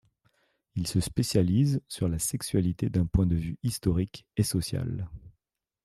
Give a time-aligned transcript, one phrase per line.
[0.73, 5.07] Il se spécialise sur la sexualité d'un point de vue historique et social.